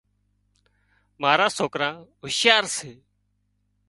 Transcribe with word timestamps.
مارا 1.21 1.47
سوڪرا 1.57 1.89
هوشيار 2.21 2.63
سي 2.75 2.91